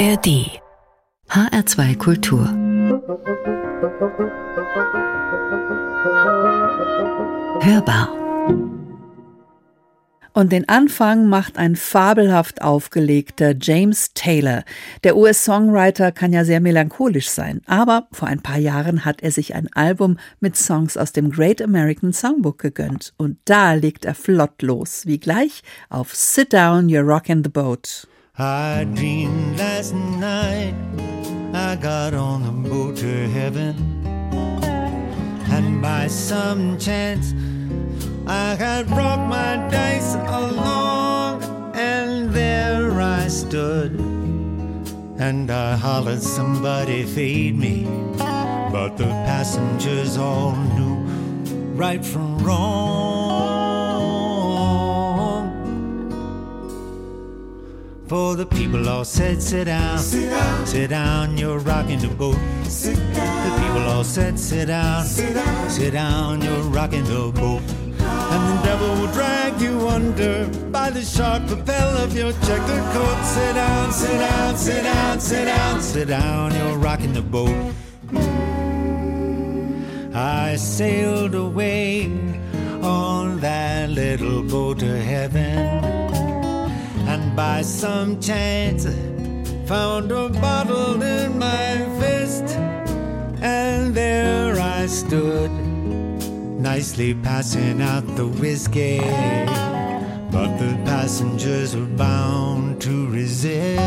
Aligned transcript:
ARD 0.00 0.62
HR2 1.28 1.98
Kultur 1.98 2.46
Hörbar 7.60 8.08
und 10.32 10.52
den 10.52 10.66
Anfang 10.70 11.26
macht 11.26 11.58
ein 11.58 11.76
fabelhaft 11.76 12.62
aufgelegter 12.62 13.54
James 13.60 14.14
Taylor. 14.14 14.64
Der 15.04 15.18
US-Songwriter 15.18 16.12
kann 16.12 16.32
ja 16.32 16.46
sehr 16.46 16.60
melancholisch 16.60 17.28
sein, 17.28 17.60
aber 17.66 18.08
vor 18.10 18.26
ein 18.26 18.40
paar 18.40 18.56
Jahren 18.56 19.04
hat 19.04 19.22
er 19.22 19.32
sich 19.32 19.54
ein 19.54 19.70
Album 19.74 20.18
mit 20.38 20.56
Songs 20.56 20.96
aus 20.96 21.12
dem 21.12 21.30
Great 21.30 21.60
American 21.60 22.14
Songbook 22.14 22.56
gegönnt. 22.56 23.12
Und 23.18 23.36
da 23.44 23.74
legt 23.74 24.06
er 24.06 24.14
flott 24.14 24.62
los, 24.62 25.02
wie 25.04 25.20
gleich 25.20 25.62
auf 25.90 26.14
Sit 26.14 26.54
Down, 26.54 26.86
You're 26.88 27.02
Rockin' 27.02 27.44
the 27.44 27.50
Boat. 27.50 28.08
I 28.40 28.84
dreamed 28.84 29.58
last 29.58 29.92
night 29.92 30.74
I 31.52 31.76
got 31.76 32.14
on 32.14 32.42
the 32.42 32.70
boat 32.70 32.96
to 32.96 33.28
heaven 33.28 33.74
And 35.50 35.82
by 35.82 36.06
some 36.06 36.78
chance 36.78 37.34
I 38.26 38.54
had 38.54 38.86
brought 38.86 39.28
my 39.28 39.56
dice 39.70 40.14
along, 40.14 41.42
and 41.74 42.30
there 42.30 43.00
I 43.00 43.26
stood. 43.26 43.98
And 45.18 45.50
I 45.50 45.74
hollered, 45.74 46.22
somebody 46.22 47.02
feed 47.02 47.58
me. 47.58 47.84
But 48.16 48.96
the 48.96 49.10
passengers 49.26 50.16
all 50.16 50.54
knew 50.54 50.94
right 51.74 52.04
from 52.04 52.38
wrong. 52.38 53.59
For 58.10 58.34
the 58.34 58.44
people 58.44 58.88
all 58.88 59.04
said, 59.04 59.40
sit 59.40 59.66
down, 59.66 59.96
sit 60.00 60.30
down, 60.30 60.66
sit 60.66 60.90
down 60.90 61.38
you're 61.38 61.60
rocking 61.60 62.00
the 62.00 62.08
boat. 62.08 62.36
Sit 62.64 62.96
down. 63.14 63.48
The 63.48 63.62
people 63.62 63.82
all 63.88 64.02
said, 64.02 64.36
sit 64.36 64.66
down, 64.66 65.04
sit 65.04 65.32
down, 65.32 65.70
sit 65.70 65.92
down 65.92 66.42
you're 66.42 66.62
rocking 66.62 67.04
the 67.04 67.30
boat. 67.32 67.62
And 67.62 68.58
the 68.58 68.62
devil 68.64 68.88
will 68.96 69.12
drag 69.12 69.60
you 69.60 69.88
under 69.88 70.48
by 70.72 70.90
the 70.90 71.02
sharp 71.02 71.48
lapel 71.48 71.98
of 71.98 72.12
your 72.16 72.32
checkered 72.32 72.84
coat. 72.94 73.22
Sit 73.22 73.54
down, 73.54 73.92
sit 73.92 74.18
down, 74.18 74.56
sit 74.56 74.82
down, 74.82 75.20
sit 75.20 75.44
down, 75.44 75.80
sit 75.80 76.08
down, 76.08 76.52
you're 76.56 76.78
rocking 76.78 77.12
the 77.12 77.22
boat. 77.22 77.72
I 80.12 80.56
sailed 80.56 81.36
away 81.36 82.06
on 82.82 83.38
that 83.38 83.88
little 83.90 84.42
boat 84.42 84.80
to 84.80 85.00
heaven. 85.00 86.09
And 87.20 87.36
by 87.36 87.60
some 87.60 88.18
chance, 88.20 88.86
found 89.68 90.10
a 90.10 90.30
bottle 90.30 91.02
in 91.02 91.38
my 91.38 91.76
fist. 92.00 92.56
And 93.42 93.94
there 93.94 94.58
I 94.58 94.86
stood 94.86 95.50
nicely 96.60 97.14
passing 97.14 97.82
out 97.82 98.06
the 98.16 98.26
whiskey. 98.26 98.98
But 100.30 100.56
the 100.58 100.72
passengers 100.84 101.76
were 101.76 101.92
bound 101.96 102.80
to 102.82 103.08
resist. 103.08 103.80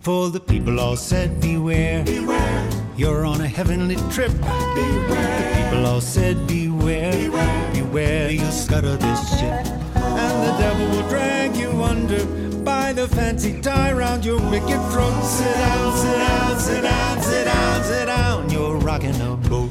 For 0.00 0.30
the 0.30 0.40
people 0.40 0.78
all 0.78 0.96
said, 0.96 1.40
Beware, 1.40 2.04
beware. 2.04 2.70
you're 2.96 3.26
on 3.26 3.40
a 3.40 3.48
heavenly 3.48 3.96
trip. 4.10 4.32
Beware. 4.32 5.38
The 5.40 5.64
people 5.64 5.86
all 5.86 6.00
said, 6.00 6.46
Beware, 6.46 7.10
beware, 7.10 7.65
beware 7.96 8.30
you 8.30 8.50
scuttle 8.50 8.94
this 8.98 9.38
ship. 9.38 9.66
And 9.94 10.36
the 10.46 10.54
devil 10.58 10.86
will 10.90 11.08
drag 11.08 11.56
you 11.56 11.70
under 11.82 12.22
by 12.62 12.92
the 12.92 13.08
fancy 13.08 13.58
tie 13.62 13.92
round 13.92 14.22
your 14.22 14.38
wicked 14.50 14.82
throat. 14.90 15.22
Sit 15.24 15.54
down, 15.54 15.96
sit 15.96 16.18
down, 16.18 16.58
sit 16.60 16.82
down, 16.82 17.22
sit 17.22 17.44
down, 17.44 17.84
sit 17.84 18.04
down. 18.04 18.50
You're 18.50 18.76
rocking 18.76 19.18
a 19.22 19.36
boat. 19.48 19.70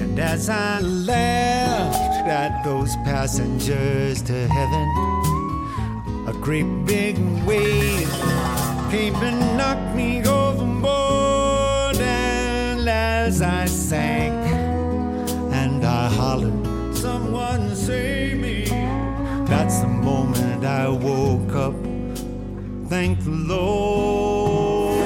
And 0.00 0.18
as 0.18 0.48
I 0.48 0.80
laughed 0.80 2.26
at 2.26 2.64
those 2.64 2.96
passengers 3.04 4.22
to 4.22 4.48
heaven, 4.48 4.86
a 6.28 6.32
great 6.40 6.86
big 6.86 7.18
wave 7.44 8.10
came 8.90 9.16
and 9.16 9.58
knocked 9.58 9.94
me 9.94 10.20
overboard. 10.20 10.43
As 13.26 13.40
I 13.40 13.64
sank 13.64 14.34
and 15.50 15.82
I 15.82 16.10
hollered, 16.10 16.94
someone 16.94 17.74
save 17.74 18.36
me. 18.36 18.66
That's 19.46 19.78
the 19.80 19.88
moment 19.88 20.62
I 20.62 20.90
woke 20.90 21.54
up. 21.54 21.74
Thank 22.90 23.24
the 23.24 23.30
Lord. 23.30 24.98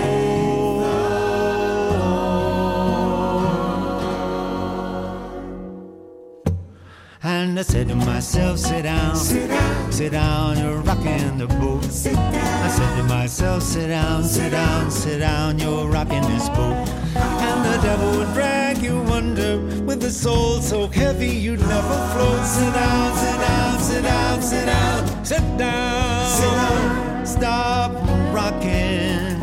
And 7.23 7.57
I 7.57 7.63
said 7.63 7.87
to 7.87 7.95
myself, 7.95 8.59
sit 8.59 8.83
down, 8.83 9.15
sit 9.15 9.49
down, 9.49 9.93
sit 9.93 10.11
down 10.11 10.59
you're 10.59 10.79
rocking 10.79 11.39
the 11.39 11.47
boat. 11.47 11.85
Sit 11.85 12.15
down. 12.15 12.35
I 12.35 12.69
said 12.69 12.97
to 12.97 13.05
myself, 13.05 13.63
sit 13.63 13.87
down, 13.87 14.25
sit 14.25 14.51
down, 14.51 14.91
sit 14.91 15.19
down, 15.21 15.61
you're 15.61 15.87
rocking 15.87 16.23
this 16.23 16.49
boat. 16.49 17.08
And 17.21 17.65
the 17.65 17.79
devil 17.83 18.11
would 18.19 18.33
drag 18.35 18.79
you 18.79 18.97
under 19.13 19.59
with 19.85 20.03
a 20.05 20.11
soul 20.11 20.61
so 20.61 20.87
heavy 20.89 21.29
you'd 21.29 21.61
never 21.61 21.99
float. 22.13 22.45
Sit 22.47 22.73
down, 22.75 23.17
sit 23.17 23.39
down, 23.41 23.81
sit 23.81 24.03
down, 24.03 24.43
sit 24.43 24.67
down, 24.67 25.25
sit 25.25 25.59
down, 25.59 26.27
sit 26.39 26.51
down. 26.51 27.27
Stop 27.27 27.93
rocking 28.33 29.39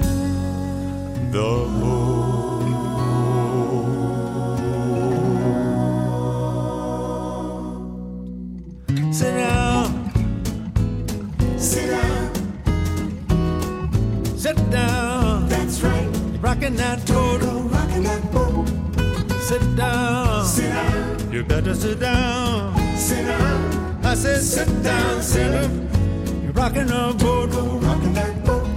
the 1.32 1.68
boat. 1.80 2.16
Sit 9.12 9.34
down, 9.34 10.12
sit 11.58 11.90
down, 11.90 12.32
sit 14.38 14.58
down. 14.72 15.48
That's 15.48 15.82
right. 15.82 16.10
Rocking 16.42 16.76
that 16.76 17.06
boat, 17.08 17.42
rocking 17.42 17.48
that 17.48 17.54
boat. 17.54 17.65
Sit 17.96 19.76
down, 19.78 20.46
sit 20.46 20.70
down. 20.70 21.32
You 21.32 21.44
better 21.46 21.74
sit 21.74 21.98
down, 21.98 22.98
sit 22.98 23.26
down. 23.26 24.06
I 24.06 24.14
said 24.16 24.42
sit 24.42 24.84
down, 24.84 25.22
sit 25.22 25.50
down. 25.50 26.44
You're 26.44 26.52
rocking 26.52 26.90
a 26.90 27.14
boat, 27.14 27.54
rocking 27.54 28.14
that 28.14 28.44
boat. 28.44 28.68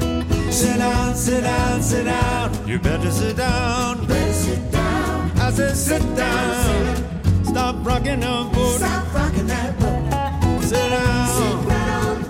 Sit 0.52 0.78
down, 0.78 1.16
sit 1.16 1.42
down, 1.42 1.82
sit 1.82 2.04
down. 2.04 2.68
You 2.68 2.78
better 2.78 3.10
sit 3.10 3.36
down, 3.36 4.06
better 4.06 4.32
sit 4.32 4.70
down. 4.70 5.30
I 5.40 5.50
said 5.50 5.76
sit 5.76 6.16
down. 6.16 7.44
Stop 7.44 7.84
rocking 7.84 8.22
a 8.22 8.48
boat. 8.54 8.78
Stop 8.78 9.14
rocking 9.14 9.46
that 9.48 9.78
boat. 9.80 10.62
Sit 10.62 10.90
down. 10.90 11.28
Sit 11.34 11.68
down. 11.68 12.24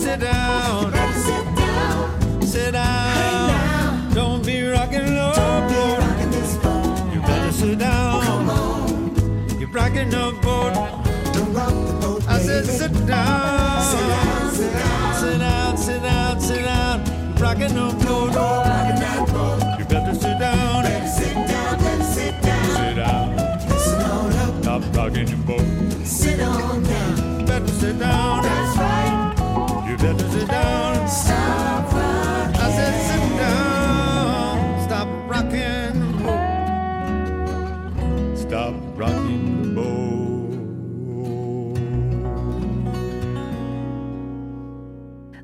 Sit 0.00 0.20
down. 0.20 0.92
sit 1.12 1.56
down. 1.56 2.42
Sit 2.42 2.72
down. 2.72 3.21
Rocking 9.92 10.10
the 10.10 10.38
boat. 10.40 10.74
Don't 11.34 11.52
rock 11.52 11.68
the 11.68 11.92
boat. 12.00 12.28
I 12.28 12.38
said 12.38 12.64
sit 12.64 12.92
down. 13.06 13.82
Sit 13.82 14.08
down. 14.08 14.50
Sit 14.50 14.72
down. 14.72 15.14
Sit 15.14 15.38
down. 15.38 15.76
Sit 15.76 16.02
down. 16.02 16.40
Sit 16.40 16.64
down. 16.64 17.34
Rocking 17.36 17.74
the 17.74 18.04
boat. 18.04 18.34
Rocking 18.34 19.00
that 19.00 19.28
boat. 19.28 19.78
You 19.78 19.84
better 19.84 20.14
sit 20.14 20.38
down. 20.38 20.82
Better 20.82 21.08
sit 21.08 21.34
down. 21.34 21.78
Better 21.78 22.04
sit 22.04 22.42
down. 22.42 22.76
Sit 22.76 22.96
down. 22.96 23.36
Listen 23.68 24.02
on 24.02 24.32
up. 24.32 24.62
Stop 24.62 24.96
rocking 24.96 25.28
your 25.28 25.38
boat. 25.38 26.06
Sit 26.06 26.40
on 26.40 26.82
down 26.82 27.46
better 27.46 27.68
sit 27.68 27.98
down. 27.98 28.42
That's 28.42 28.71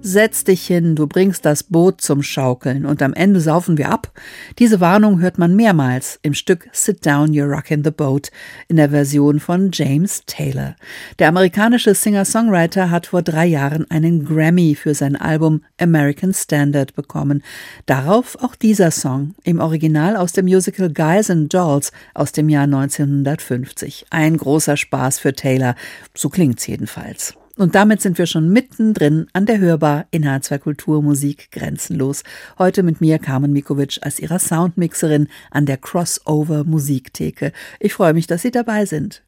setz 0.09 0.45
dich 0.45 0.67
hin, 0.67 0.97
du 0.97 1.07
bringst 1.07 1.45
das 1.45 1.63
Boot 1.63 2.01
zum 2.01 2.23
Schaukeln 2.23 2.87
und 2.87 3.03
am 3.03 3.15
Ende 3.15 3.41
saufen 3.41 3.79
wir 3.79 3.91
ab. 3.91 4.13
Diese 4.59 4.81
Warnung 4.81 5.21
hört 5.21 5.39
man 5.39 5.55
mehrmals 5.55 6.19
im 6.23 6.35
Stück 6.35 6.69
Sit 6.73 7.07
Down, 7.07 7.31
You're 7.33 7.49
Rockin' 7.49 7.85
the 7.85 7.91
Boat 7.91 8.31
in 8.69 8.77
der 8.77 8.91
Version 8.91 9.39
von 9.39 9.71
James 9.73 10.23
Taylor. 10.27 10.75
Der 11.19 11.29
amerikanische 11.29 11.95
Singer-Songwriter 11.95 12.91
hat 12.91 13.07
vor 13.07 13.23
drei 13.23 13.47
Jahren 13.47 13.89
einen 13.91 14.25
Grammy 14.25 14.75
für 14.75 14.95
sein 14.95 15.15
Album 15.15 15.63
American 15.79 16.35
Standard 16.35 16.95
bekommen. 16.95 17.43
Darauf 17.87 18.37
auch 18.43 18.57
dieser 18.57 18.91
Song, 18.91 19.35
im 19.45 19.61
Original 19.61 20.17
aus 20.17 20.33
dem 20.33 20.47
Musical 20.47 20.93
Guys 20.93 21.31
and 21.31 21.53
Dolls 21.55 21.93
aus 22.15 22.33
dem 22.33 22.49
Jahr 22.49 22.65
1950. 22.65 24.07
Ein 24.11 24.37
großer 24.37 24.77
Spaß 24.77 25.21
für 25.21 25.35
Taylor, 25.35 25.77
so 26.15 26.29
klingt's 26.29 26.67
jedenfalls. 26.67 27.38
Und 27.59 27.75
damit 27.75 28.01
sind 28.01 28.19
wir 28.19 28.27
schon 28.27 28.51
mittendrin 28.51 29.27
an 29.33 29.45
der 29.45 29.59
Hörbar 29.59 30.07
in 30.13 30.25
H2 30.25 30.59
Kulturmusik 30.61 31.51
grenzenlos. 31.51 32.23
Heute 32.57 32.85
mit 32.85 33.01
mir 33.01 33.19
Carmen 33.19 33.53
Mikovic 33.53 33.99
als 34.03 34.21
ihrer 34.21 34.39
Soundmixerin 34.39 35.27
an 35.51 35.67
der 35.67 35.77
Crossover 35.77 36.63
Musiktheke. 36.63 37.53
Ich 37.81 37.95
freue 37.95 38.15
mich, 38.15 38.29
dass 38.29 38.43
Sie 38.43 38.53
dabei 38.53 38.87
sind. 38.87 39.25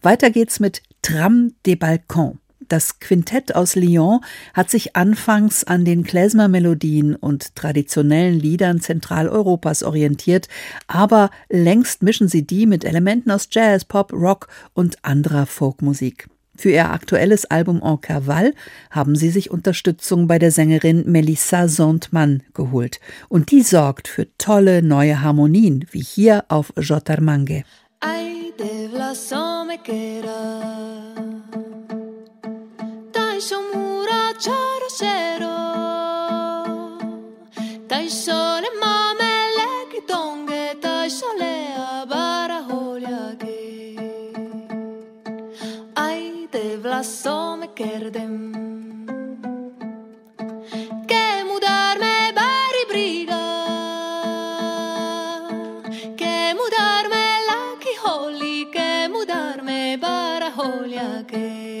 Weiter 0.00 0.30
geht's 0.30 0.60
mit 0.60 0.82
Tram 1.02 1.52
des 1.66 1.78
Balcons. 1.78 2.38
Das 2.68 3.00
Quintett 3.00 3.54
aus 3.54 3.74
Lyon 3.74 4.20
hat 4.54 4.70
sich 4.70 4.96
anfangs 4.96 5.64
an 5.64 5.84
den 5.84 6.04
Klezmer-Melodien 6.04 7.14
und 7.14 7.54
traditionellen 7.54 8.40
Liedern 8.40 8.80
Zentraleuropas 8.80 9.82
orientiert, 9.82 10.48
aber 10.86 11.30
längst 11.50 12.02
mischen 12.02 12.28
sie 12.28 12.46
die 12.46 12.64
mit 12.64 12.82
Elementen 12.82 13.30
aus 13.30 13.48
Jazz, 13.50 13.84
Pop, 13.84 14.14
Rock 14.14 14.48
und 14.72 15.04
anderer 15.04 15.44
Folkmusik. 15.44 16.28
Für 16.56 16.70
ihr 16.70 16.90
aktuelles 16.90 17.44
Album 17.46 17.80
En 17.82 18.00
Cavale 18.00 18.54
haben 18.90 19.16
sie 19.16 19.30
sich 19.30 19.50
Unterstützung 19.50 20.28
bei 20.28 20.38
der 20.38 20.50
Sängerin 20.50 21.04
Melissa 21.10 21.68
Sondmann 21.68 22.42
geholt. 22.54 23.00
Und 23.28 23.50
die 23.50 23.62
sorgt 23.62 24.08
für 24.08 24.28
tolle 24.38 24.82
neue 24.82 25.20
Harmonien, 25.20 25.86
wie 25.90 26.02
hier 26.02 26.44
auf 26.48 26.72
Jotarmange. 26.76 27.64
Ay, 28.00 28.52
de 28.58 28.84
passo 47.04 47.56
me 47.60 47.68
kerdem 47.78 48.34
Ke 51.10 51.24
mudar 51.48 51.98
me 52.04 52.16
bari 52.38 52.84
briga. 52.90 53.42
Ke 56.20 56.36
mudar 56.58 57.04
me 57.12 57.26
laki 57.50 57.94
holi 58.04 58.58
Ke 58.76 58.90
mudar 59.14 59.62
me 59.62 59.96
bara 60.04 60.50
holi 60.58 60.96
ake 60.96 61.73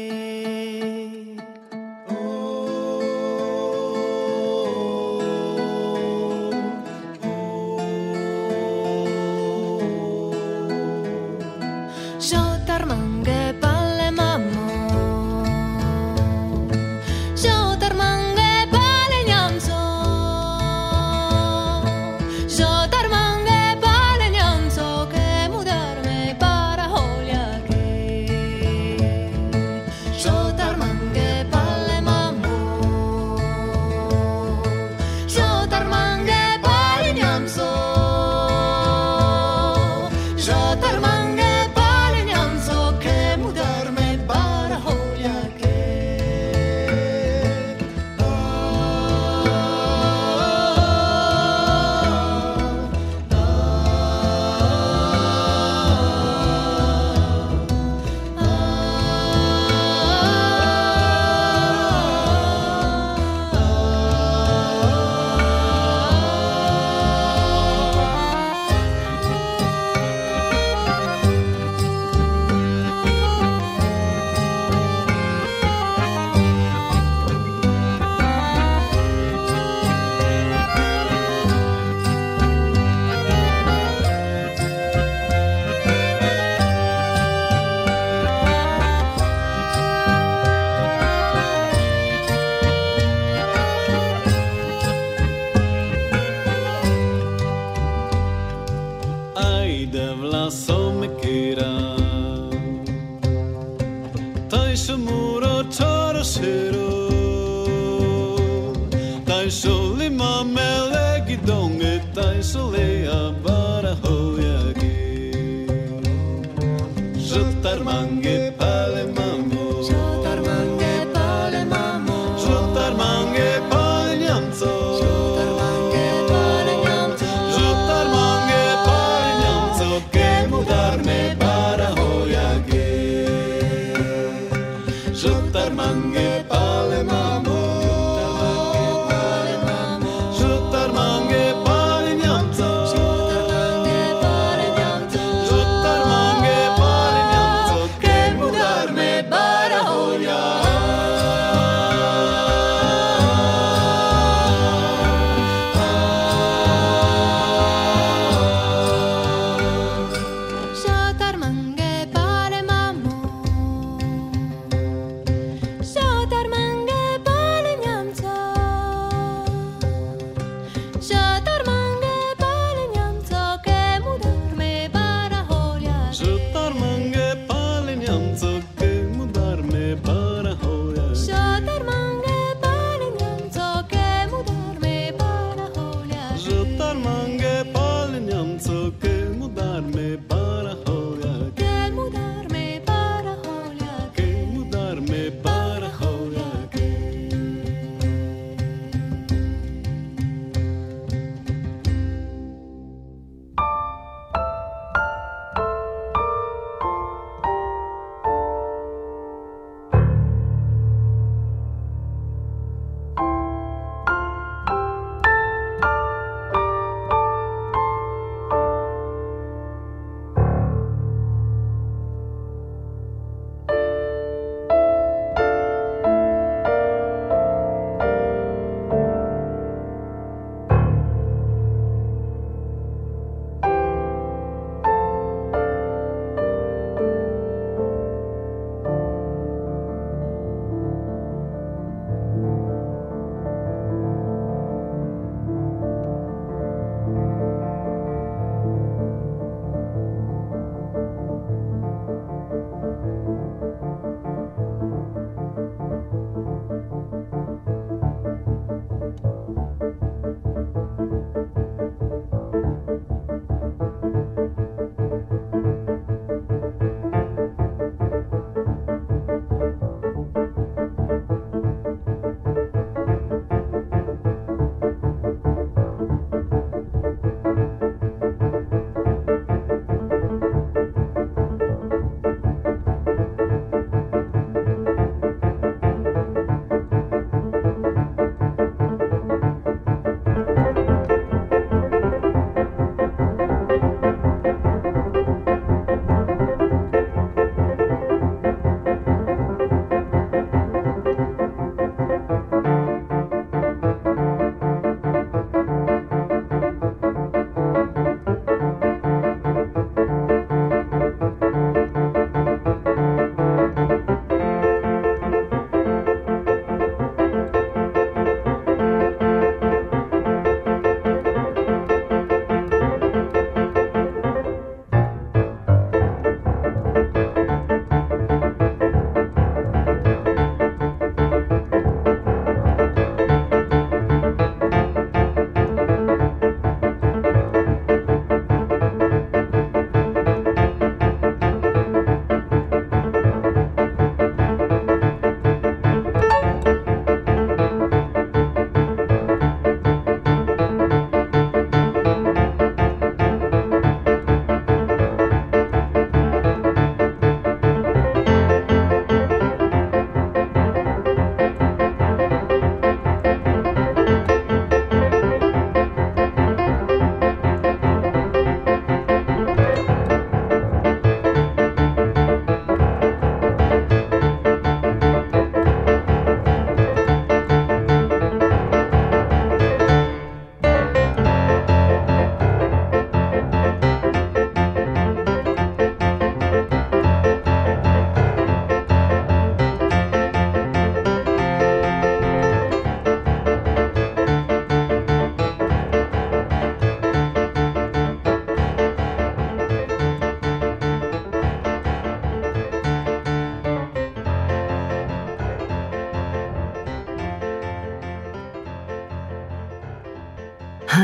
já 40.44 40.76
te 40.76 40.86
armar. 40.86 41.13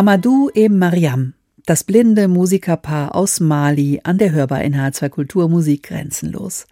Amadou 0.00 0.48
et 0.54 0.70
Mariam, 0.70 1.34
das 1.66 1.84
blinde 1.84 2.26
Musikerpaar 2.26 3.14
aus 3.14 3.38
Mali 3.38 4.00
an 4.02 4.16
der 4.16 4.32
Hörbar 4.32 4.62
in 4.62 4.74
H2 4.74 5.10
Kultur 5.10 5.50
Musik 5.50 5.82
grenzenlos. 5.82 6.66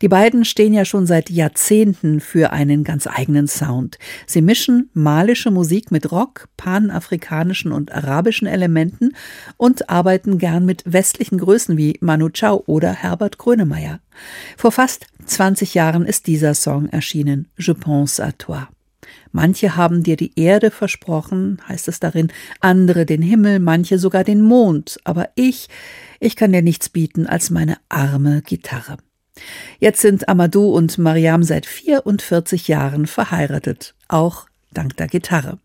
Die 0.00 0.08
beiden 0.08 0.46
stehen 0.46 0.72
ja 0.72 0.86
schon 0.86 1.04
seit 1.04 1.28
Jahrzehnten 1.28 2.20
für 2.20 2.54
einen 2.54 2.82
ganz 2.82 3.06
eigenen 3.06 3.48
Sound. 3.48 3.98
Sie 4.26 4.40
mischen 4.40 4.88
malische 4.94 5.50
Musik 5.50 5.90
mit 5.90 6.10
Rock, 6.10 6.48
panafrikanischen 6.56 7.70
und 7.70 7.92
arabischen 7.92 8.48
Elementen 8.48 9.10
und 9.58 9.90
arbeiten 9.90 10.38
gern 10.38 10.64
mit 10.64 10.82
westlichen 10.86 11.36
Größen 11.36 11.76
wie 11.76 11.98
Manu 12.00 12.30
Chao 12.30 12.62
oder 12.64 12.94
Herbert 12.94 13.36
Grönemeyer. 13.36 14.00
Vor 14.56 14.72
fast 14.72 15.04
20 15.26 15.74
Jahren 15.74 16.06
ist 16.06 16.26
dieser 16.26 16.54
Song 16.54 16.88
erschienen, 16.88 17.48
Je 17.58 17.74
pense 17.74 18.24
à 18.24 18.32
toi. 18.32 18.68
Manche 19.32 19.76
haben 19.76 20.02
dir 20.02 20.16
die 20.16 20.32
Erde 20.38 20.70
versprochen, 20.70 21.60
heißt 21.68 21.88
es 21.88 22.00
darin, 22.00 22.32
andere 22.60 23.06
den 23.06 23.22
Himmel, 23.22 23.60
manche 23.60 23.98
sogar 23.98 24.24
den 24.24 24.42
Mond, 24.42 24.98
aber 25.04 25.28
ich, 25.34 25.68
ich 26.18 26.36
kann 26.36 26.52
dir 26.52 26.62
nichts 26.62 26.88
bieten 26.88 27.26
als 27.26 27.50
meine 27.50 27.76
arme 27.88 28.42
Gitarre. 28.42 28.96
Jetzt 29.78 30.00
sind 30.00 30.28
Amadou 30.28 30.74
und 30.74 30.98
Mariam 30.98 31.42
seit 31.42 31.66
44 31.66 32.68
Jahren 32.68 33.06
verheiratet, 33.06 33.94
auch 34.08 34.46
dank 34.72 34.96
der 34.96 35.06
Gitarre. 35.06 35.58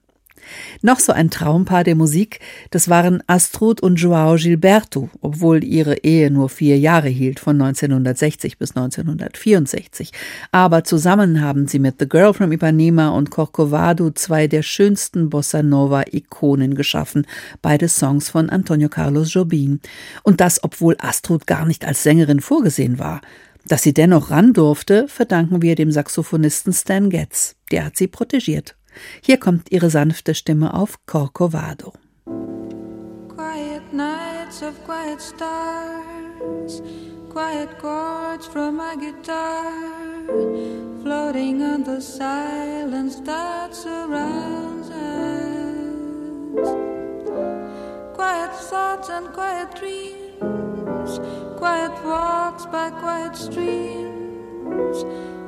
Noch 0.82 1.00
so 1.00 1.14
ein 1.14 1.30
Traumpaar 1.30 1.84
der 1.84 1.96
Musik, 1.96 2.40
das 2.72 2.90
waren 2.90 3.24
Astrud 3.28 3.82
und 3.82 3.96
Joao 3.96 4.36
Gilberto, 4.36 5.10
obwohl 5.22 5.64
ihre 5.64 5.98
Ehe 5.98 6.32
nur 6.32 6.50
vier 6.50 6.78
Jahre 6.78 7.10
hielt, 7.10 7.40
von 7.40 7.62
1960 7.62 8.58
bis 8.58 8.76
1964. 8.76 10.12
Aber 10.52 10.84
zusammen 10.84 11.42
haben 11.42 11.68
sie 11.68 11.80
mit 11.80 11.96
The 12.00 12.08
Girl 12.08 12.34
from 12.34 12.52
Ipanema 12.52 13.10
und 13.10 13.32
Corcovado 13.32 14.12
zwei 14.12 14.48
der 14.48 14.62
schönsten 14.62 15.30
Bossa 15.30 15.64
Nova-Ikonen 15.64 16.76
geschaffen, 16.76 17.26
beide 17.62 17.88
Songs 17.88 18.30
von 18.30 18.50
Antonio 18.50 18.90
Carlos 18.90 19.34
Jobim. 19.34 19.80
Und 20.24 20.42
das, 20.42 20.64
obwohl 20.64 20.96
Astrud 21.00 21.48
gar 21.48 21.66
nicht 21.66 21.86
als 21.86 22.04
Sängerin 22.04 22.40
vorgesehen 22.40 23.00
war. 23.00 23.22
Dass 23.68 23.82
sie 23.82 23.94
dennoch 23.94 24.30
ran 24.30 24.54
durfte, 24.54 25.08
verdanken 25.08 25.62
wir 25.62 25.76
dem 25.76 25.92
Saxophonisten 25.92 26.72
Stan 26.72 27.10
Getz. 27.10 27.56
Der 27.72 27.86
hat 27.86 27.98
sie 27.98 28.08
protegiert. 28.08 28.76
Hier 29.22 29.38
kommt 29.38 29.72
ihre 29.72 29.90
sanfte 29.90 30.34
Stimme 30.36 30.74
auf 30.74 31.06
Corcovado. 31.06 31.94
Quiet 33.36 33.94
nights 33.94 34.62
of 34.62 34.74
quiet 34.86 35.22
stars, 35.22 36.82
quiet 37.30 37.70
chords 37.80 38.48
from 38.48 38.78
my 38.78 38.96
guitar, 38.96 39.72
floating 41.04 41.62
on 41.62 41.84
the 41.84 42.00
silence 42.02 43.22
that 43.26 43.76
surrounds 43.76 44.90
us. 44.90 45.46
Quiet 48.16 48.54
thoughts 48.70 49.10
and 49.10 49.32
quiet 49.34 49.76
dreams, 49.76 51.20
quiet 51.58 51.92
walks 52.06 52.66
by 52.66 52.90
quiet 52.92 53.36
streams 53.36 54.06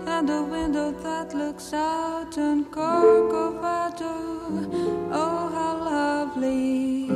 and 0.08 0.30
a 0.30 0.42
window 0.42 0.92
that 1.04 1.34
looks 1.34 1.74
out 1.74 2.38
on 2.38 2.66
Corcovado. 2.66 4.16
Oh, 5.12 5.50
how 5.54 5.76
lovely! 5.84 7.08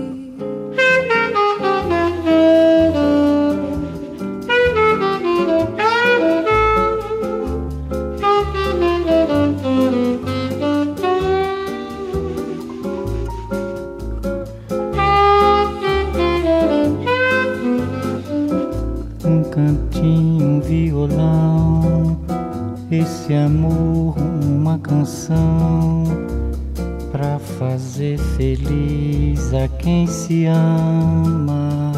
Feliz 28.38 29.54
a 29.54 29.68
quem 29.68 30.08
se 30.08 30.46
ama. 30.46 31.92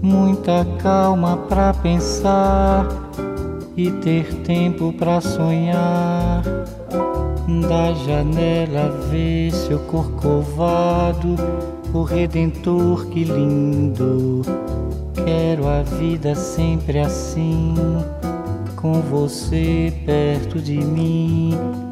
Muita 0.00 0.64
calma 0.78 1.36
para 1.36 1.72
pensar 1.74 2.88
e 3.76 3.90
ter 3.90 4.34
tempo 4.42 4.92
para 4.92 5.20
sonhar. 5.20 6.42
Da 7.68 7.92
janela 8.06 8.90
ver 9.10 9.50
seu 9.52 9.78
corcovado, 9.80 11.36
o 11.92 12.02
redentor 12.02 13.06
que 13.06 13.24
lindo. 13.24 14.42
Quero 15.24 15.68
a 15.68 15.82
vida 15.82 16.34
sempre 16.34 16.98
assim 16.98 17.74
com 18.76 19.00
você 19.00 19.92
perto 20.04 20.60
de 20.60 20.78
mim 20.78 21.91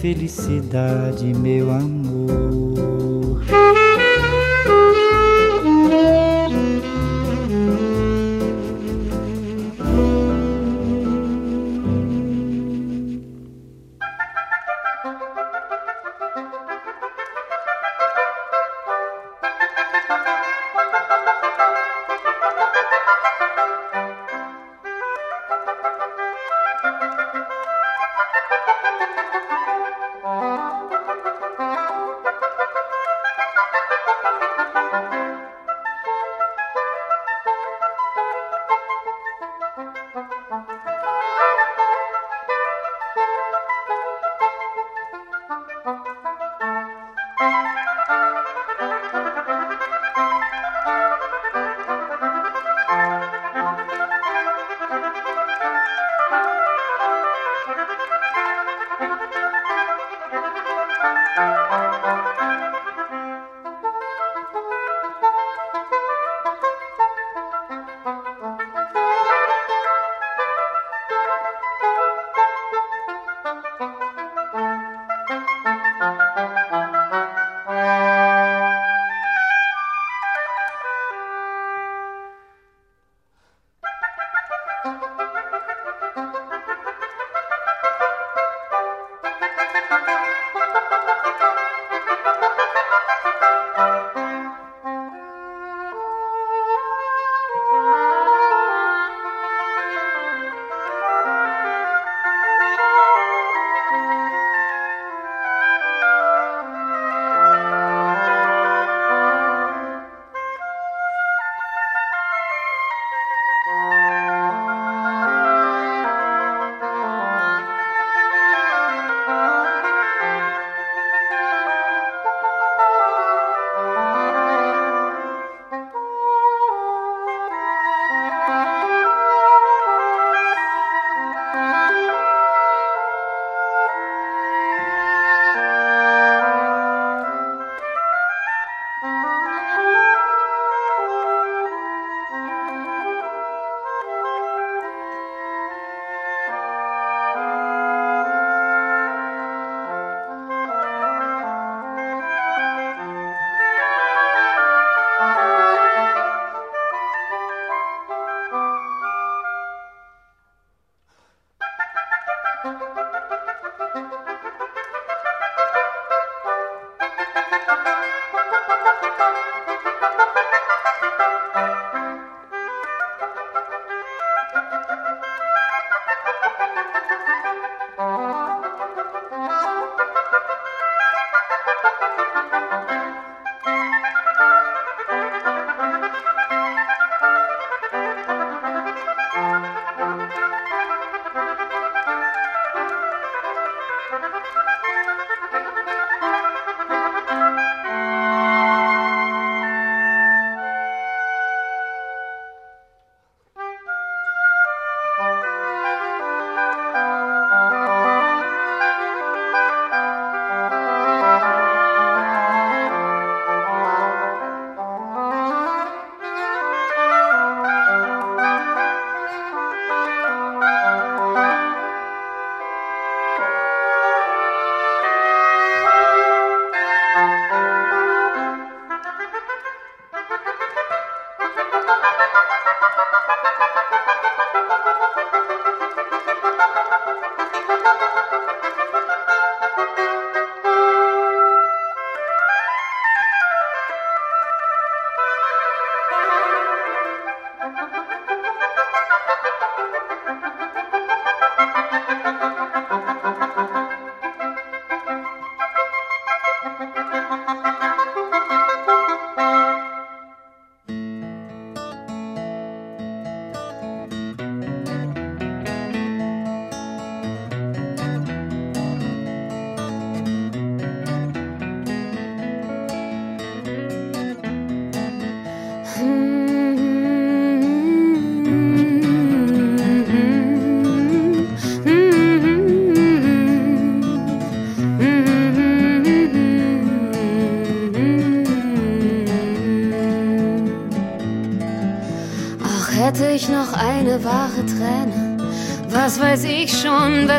felicidade, 0.00 1.34
meu 1.34 1.70
amor. 1.70 1.97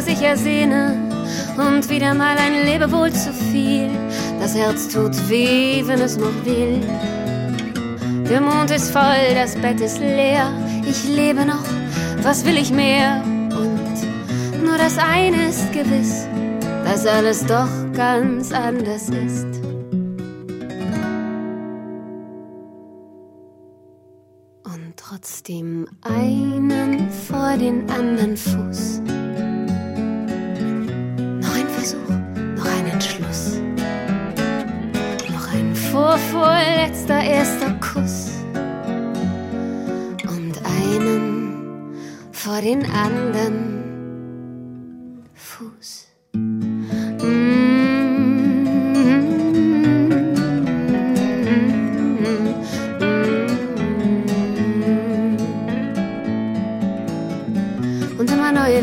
Ich 0.09 0.21
ersehne? 0.21 0.97
Und 1.57 1.89
wieder 1.89 2.13
mal 2.13 2.37
ein 2.37 2.65
Lebewohl 2.65 3.11
zu 3.11 3.33
viel. 3.33 3.89
Das 4.39 4.55
Herz 4.55 4.87
tut 4.87 5.29
weh, 5.29 5.83
wenn 5.85 6.01
es 6.01 6.17
noch 6.17 6.45
will. 6.45 6.81
Der 8.29 8.41
Mond 8.41 8.71
ist 8.71 8.91
voll, 8.91 9.33
das 9.35 9.55
Bett 9.55 9.79
ist 9.81 9.99
leer. 9.99 10.51
Ich 10.87 11.07
lebe 11.07 11.45
noch, 11.45 11.63
was 12.21 12.45
will 12.45 12.57
ich 12.57 12.71
mehr? 12.71 13.21
Und 13.25 14.63
nur 14.63 14.77
das 14.77 14.97
eine 14.97 15.49
ist 15.49 15.71
gewiss, 15.73 16.27
dass 16.85 17.05
alles 17.05 17.45
doch 17.45 17.69
ganz 17.93 18.51
anders 18.51 19.09
ist. 19.09 19.47
Und 24.63 24.93
trotzdem 24.95 25.87
einen 26.03 27.09
vor 27.27 27.57
den 27.57 27.89
anderen 27.89 28.37
Fuß. 28.37 29.01
Versuch, 31.89 32.09
noch 32.55 32.65
ein 32.65 32.87
Entschluss. 32.87 33.59
Noch 35.31 35.53
ein 35.53 35.73
vorvorletzter 35.73 37.19
erster 37.19 37.71
Kuss. 37.79 38.29
Und 40.23 40.61
einen 40.65 41.95
vor 42.31 42.61
den 42.61 42.85
anderen 42.91 43.79
Fuß. 45.33 46.05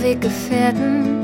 Weggefährten, 0.02 1.15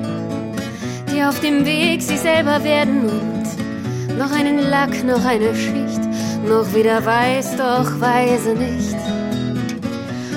auf 1.25 1.41
dem 1.41 1.65
Weg 1.65 2.03
sie 2.03 2.17
selber 2.17 2.65
werden 2.65 3.09
und 3.09 4.19
noch 4.19 4.33
einen 4.33 4.59
Lack, 4.71 5.05
noch 5.05 5.25
eine 5.25 5.55
Schicht, 5.55 6.01
noch 6.47 6.75
wieder 6.75 7.05
weiß, 7.05 7.57
doch 7.57 8.01
weise 8.01 8.55
nicht. 8.55 8.97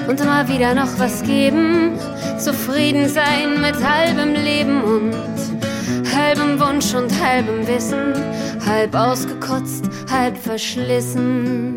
Und 0.08 0.22
immer 0.22 0.48
wieder 0.48 0.76
noch 0.76 1.00
was 1.00 1.24
geben, 1.24 1.98
zufrieden 2.38 3.10
sein 3.10 3.62
mit 3.62 3.76
halbem 3.84 4.34
Leben 4.34 4.84
und 4.84 5.16
halbem 6.16 6.60
Wunsch 6.60 6.94
und 6.94 7.12
halbem 7.24 7.68
Wissen, 7.68 8.14
halb 8.66 8.94
ausgekotzt, 8.96 9.86
halb 10.12 10.38
verschlissen. 10.38 11.75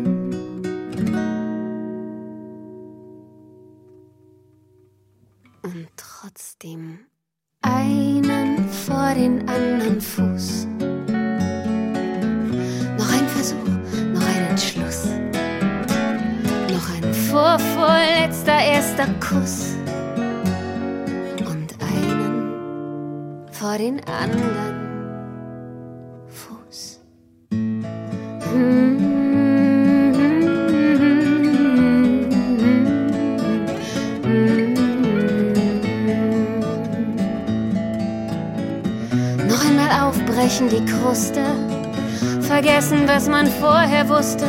Man 43.29 43.47
vorher 43.47 44.09
wusste. 44.09 44.45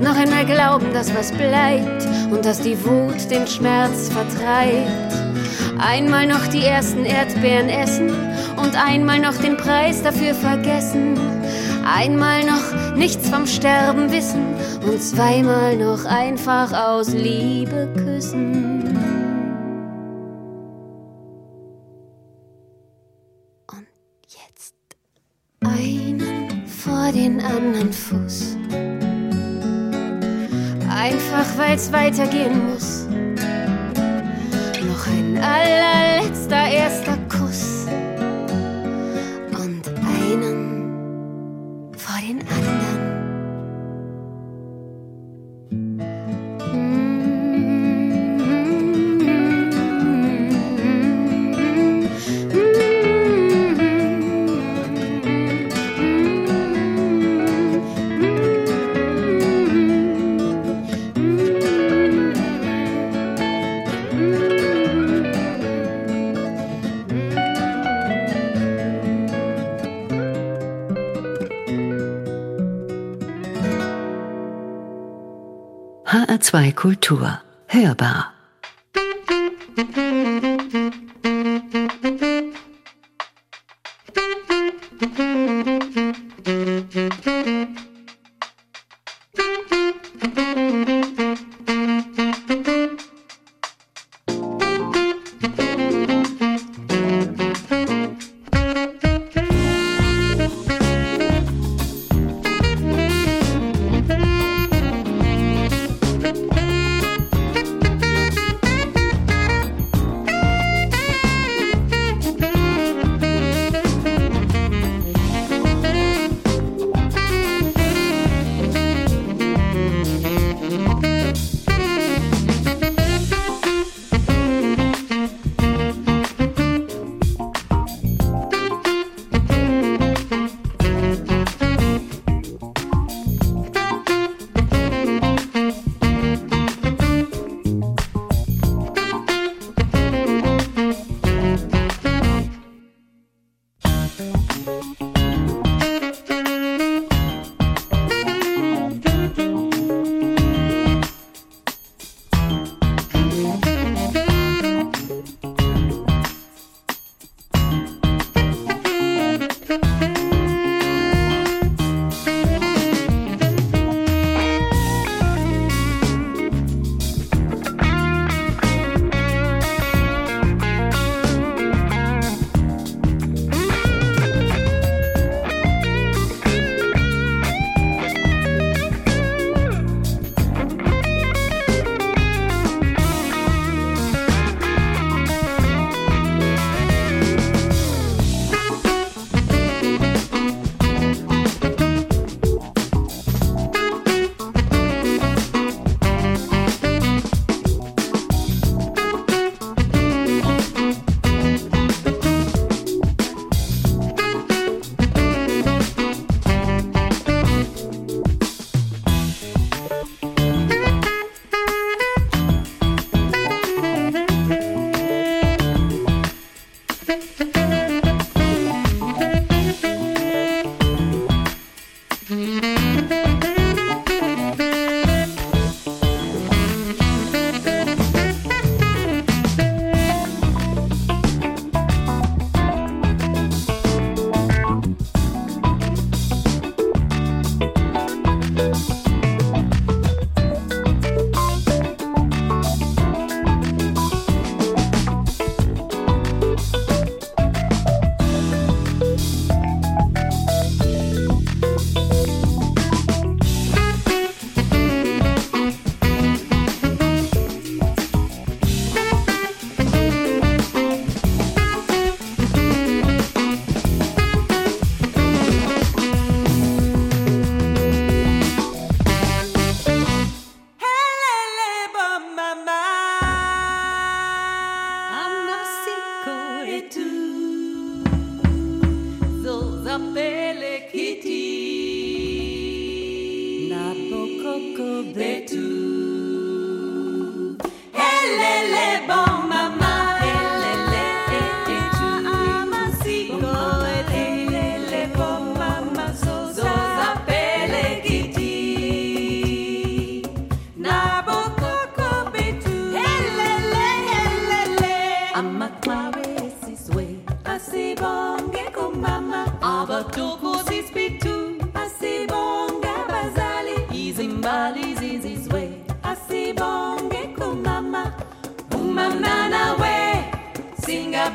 Noch 0.00 0.16
einmal 0.16 0.44
glauben, 0.44 0.92
dass 0.92 1.14
was 1.14 1.32
bleibt 1.32 2.06
und 2.30 2.44
dass 2.44 2.60
die 2.60 2.76
Wut 2.84 3.30
den 3.30 3.46
Schmerz 3.46 4.08
vertreibt. 4.08 5.12
Einmal 5.78 6.26
noch 6.26 6.46
die 6.48 6.64
ersten 6.64 7.04
Erdbeeren 7.04 7.68
essen 7.68 8.10
und 8.56 8.76
einmal 8.76 9.18
noch 9.20 9.36
den 9.36 9.56
Preis 9.56 10.02
dafür 10.02 10.34
vergessen. 10.34 11.18
Einmal 11.84 12.44
noch 12.44 12.96
nichts 12.96 13.28
vom 13.28 13.46
Sterben 13.46 14.12
wissen 14.12 14.54
und 14.86 15.02
zweimal 15.02 15.76
noch 15.76 16.04
einfach 16.04 16.72
aus 16.72 17.12
Liebe 17.12 17.88
küssen. 17.96 19.17
Den 27.12 27.40
anderen 27.40 27.92
Fuß. 27.92 28.56
Einfach 30.90 31.46
weil's 31.56 31.92
weitergehen 31.92 32.70
muss. 32.70 33.06
Noch 34.86 35.06
ein 35.06 35.38
allerletzter 35.38 36.68
erster 36.68 37.16
Kuss. 37.28 37.86
Und 39.50 39.88
einen 40.06 41.92
vor 41.96 42.18
den 42.20 42.40
anderen. 42.40 42.87
Kultur. 77.08 77.30
Hörbar. 77.66 78.37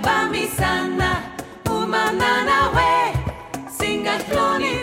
vamisana 0.03 1.09
umanana 1.75 2.57
we 2.75 2.91
singa 3.77 4.17
singatloni 4.19 4.82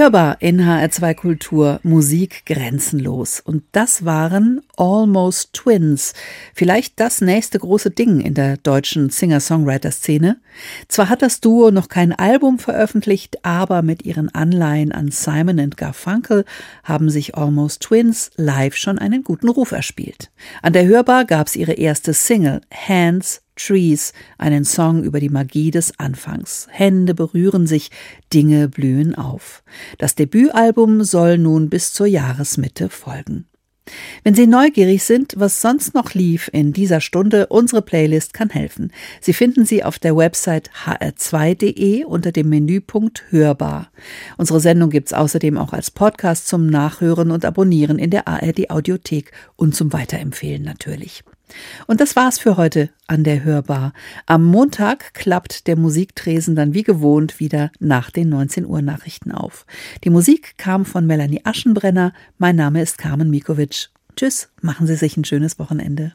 Hörbar 0.00 0.38
in 0.40 0.62
HR2 0.62 1.12
Kultur, 1.12 1.78
Musik 1.82 2.46
grenzenlos. 2.46 3.38
Und 3.38 3.64
das 3.72 4.06
waren 4.06 4.62
Almost 4.78 5.52
Twins. 5.52 6.14
Vielleicht 6.54 6.98
das 6.98 7.20
nächste 7.20 7.58
große 7.58 7.90
Ding 7.90 8.20
in 8.20 8.32
der 8.32 8.56
deutschen 8.56 9.10
Singer-Songwriter-Szene. 9.10 10.40
Zwar 10.88 11.10
hat 11.10 11.20
das 11.20 11.42
Duo 11.42 11.70
noch 11.70 11.88
kein 11.88 12.14
Album 12.14 12.58
veröffentlicht, 12.58 13.44
aber 13.44 13.82
mit 13.82 14.06
ihren 14.06 14.34
Anleihen 14.34 14.90
an 14.90 15.10
Simon 15.10 15.68
Garfunkel 15.68 16.46
haben 16.82 17.10
sich 17.10 17.34
Almost 17.34 17.82
Twins 17.82 18.30
live 18.36 18.76
schon 18.76 18.98
einen 18.98 19.22
guten 19.22 19.50
Ruf 19.50 19.72
erspielt. 19.72 20.30
An 20.62 20.72
der 20.72 20.86
Hörbar 20.86 21.26
gab 21.26 21.46
es 21.46 21.56
ihre 21.56 21.74
erste 21.74 22.14
Single, 22.14 22.62
Hands 22.72 23.42
Trees, 23.66 24.12
einen 24.38 24.64
Song 24.64 25.04
über 25.04 25.20
die 25.20 25.28
Magie 25.28 25.70
des 25.70 25.98
Anfangs. 25.98 26.66
Hände 26.70 27.14
berühren 27.14 27.66
sich, 27.66 27.90
Dinge 28.32 28.68
blühen 28.68 29.14
auf. 29.14 29.62
Das 29.98 30.14
Debütalbum 30.14 31.04
soll 31.04 31.38
nun 31.38 31.68
bis 31.68 31.92
zur 31.92 32.06
Jahresmitte 32.06 32.88
folgen. 32.88 33.46
Wenn 34.22 34.34
Sie 34.34 34.46
neugierig 34.46 35.02
sind, 35.02 35.34
was 35.36 35.60
sonst 35.60 35.94
noch 35.94 36.14
lief 36.14 36.48
in 36.52 36.72
dieser 36.72 37.00
Stunde, 37.00 37.46
unsere 37.48 37.82
Playlist 37.82 38.34
kann 38.34 38.50
helfen. 38.50 38.92
Sie 39.20 39.32
finden 39.32 39.64
sie 39.64 39.82
auf 39.82 39.98
der 39.98 40.16
Website 40.16 40.70
hr2.de 40.84 42.04
unter 42.04 42.32
dem 42.32 42.48
Menüpunkt 42.48 43.24
Hörbar. 43.30 43.90
Unsere 44.36 44.60
Sendung 44.60 44.90
gibt 44.90 45.08
es 45.08 45.12
außerdem 45.12 45.58
auch 45.58 45.72
als 45.72 45.90
Podcast 45.90 46.46
zum 46.46 46.66
Nachhören 46.66 47.30
und 47.30 47.44
Abonnieren 47.44 47.98
in 47.98 48.10
der 48.10 48.28
ARD 48.28 48.70
Audiothek 48.70 49.32
und 49.56 49.74
zum 49.74 49.92
Weiterempfehlen 49.92 50.62
natürlich. 50.62 51.24
Und 51.86 52.00
das 52.00 52.16
war's 52.16 52.38
für 52.38 52.56
heute 52.56 52.90
an 53.06 53.24
der 53.24 53.44
Hörbar. 53.44 53.92
Am 54.26 54.44
Montag 54.44 55.14
klappt 55.14 55.66
der 55.66 55.76
Musiktresen 55.76 56.56
dann 56.56 56.74
wie 56.74 56.82
gewohnt 56.82 57.40
wieder 57.40 57.70
nach 57.78 58.10
den 58.10 58.28
19 58.28 58.66
Uhr 58.66 58.82
Nachrichten 58.82 59.32
auf. 59.32 59.66
Die 60.04 60.10
Musik 60.10 60.54
kam 60.56 60.84
von 60.84 61.06
Melanie 61.06 61.42
Aschenbrenner. 61.44 62.12
Mein 62.38 62.56
Name 62.56 62.82
ist 62.82 62.98
Carmen 62.98 63.30
Mikovic. 63.30 63.90
Tschüss, 64.16 64.50
machen 64.60 64.86
Sie 64.86 64.96
sich 64.96 65.16
ein 65.16 65.24
schönes 65.24 65.58
Wochenende. 65.58 66.14